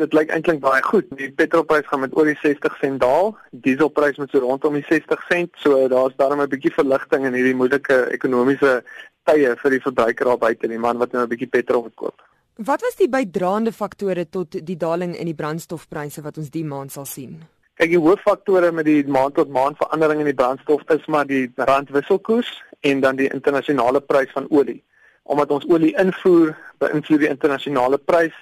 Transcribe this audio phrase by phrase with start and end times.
[0.00, 1.08] Dit lyk eintlik baie goed.
[1.18, 3.34] Die petrolprys gaan met oor die 60 sent daal.
[3.52, 5.52] Die dieselprys moet so rondom die 60 sent.
[5.60, 8.82] So daar's daarom 'n bietjie verligting in hierdie moeilike ekonomiese
[9.28, 12.22] tye vir die verbruiker daar buite, die man wat nou 'n bietjie petrol wil koop.
[12.56, 16.92] Wat was die bydraende faktore tot die daling in die brandstofpryse wat ons die maand
[16.92, 17.42] sal sien?
[17.74, 21.52] Kyk, die hooffaktore met die maand tot maand verandering in die brandstof is maar die
[21.56, 24.82] randwisselkoers en dan die internasionale prys van olie
[25.22, 28.34] omdat ons olie invoer beïnvloed die internasionale prys,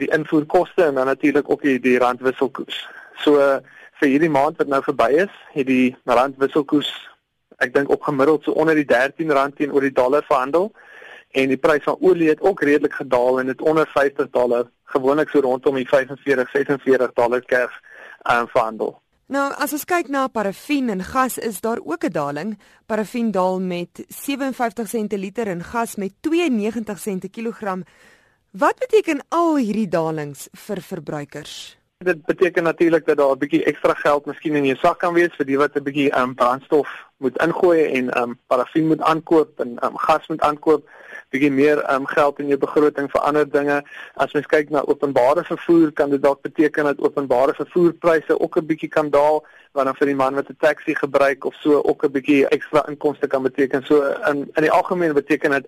[0.00, 2.82] die invoerkoste en dan natuurlik ook die, die randwisselkoers.
[3.22, 3.38] So
[4.00, 6.90] vir hierdie maand wat nou verby is, het die randwisselkoers
[7.62, 10.72] ek dink op gemiddeld so onder die 13 rand teenoor die dollar verhandel
[11.34, 15.30] en die prys van olie het ook redelik gedaal en dit onder 50 dollar, gewoonlik
[15.30, 17.80] so rondom die 45 46 dollar kerf
[18.30, 19.00] um, verhandel.
[19.26, 22.58] Nou, as ons kyk na parafin en gas, is daar ook 'n daling.
[22.86, 27.84] Parafin daal met 57 sente liter en gas met 92 sente kilogram.
[28.50, 31.78] Wat beteken al hierdie dalings vir verbruikers?
[32.04, 35.34] Dit beteken natuurlik dat daar 'n bietjie ekstra geld miskien in jou sak kan wees
[35.36, 39.78] vir die wat 'n bietjie um, brandstof moet ingooi en um, parafin moet aankoop en
[39.84, 40.88] um, gas moet aankoop
[41.34, 43.80] bietjie meer um, geld in jou begroting vir ander dinge.
[44.14, 48.66] As mens kyk na openbare vervoer, kan dit dalk beteken dat openbare vervoerpryse ook 'n
[48.66, 52.04] bietjie kan daal, wat dan vir die man wat 'n taxi gebruik of so ook
[52.04, 53.82] 'n bietjie ekstra inkomste kan beteken.
[53.86, 55.66] So in in die algemeen beteken dit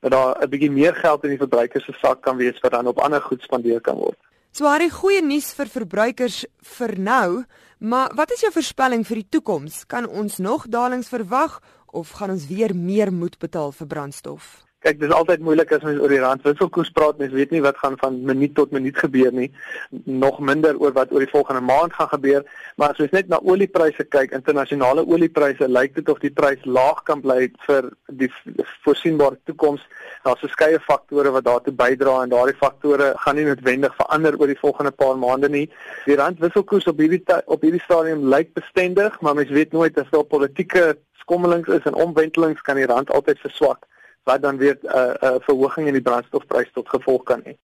[0.00, 2.86] dat daar 'n bietjie meer geld in die verbruiker se sak kan wees wat dan
[2.86, 4.27] op ander goed spandeer kan word.
[4.58, 6.40] So haar die goeie nuus vir verbruikers
[6.74, 7.44] vir nou,
[7.78, 9.84] maar wat is jou voorspelling vir die toekoms?
[9.86, 11.60] Kan ons nog dalings verwag
[11.94, 14.48] of gaan ons weer meer moet betaal vir brandstof?
[14.86, 17.16] Kyk, dis altyd moeilik as mens oor die randwisselkoers praat.
[17.18, 19.48] Mens weet nie wat gaan van minuut tot minuut gebeur nie.
[20.06, 22.44] Nog minder oor wat oor die volgende maand gaan gebeur.
[22.78, 27.02] Maar as jy net na oliepryse kyk, internasionale oliepryse, lyk dit of die prys laag
[27.10, 27.90] kan bly vir
[28.22, 28.30] die
[28.86, 29.82] voorsienbare toekoms.
[30.22, 34.60] Daar's verskeie faktore wat daartoe bydra en daardie faktore gaan nie noodwendig verander oor die
[34.62, 35.66] volgende paar maande nie.
[36.06, 40.22] Die randwisselkoers op hierdie op hierdie stadium lyk bestendig, maar mens weet nooit as daar
[40.38, 40.92] politieke
[41.26, 43.88] skommelings is en omwentelings kan die rand altyd verswak
[44.28, 47.54] wat dan weer 'n uh, uh, verhoging in die brandstofprys tot gevolg kan hê.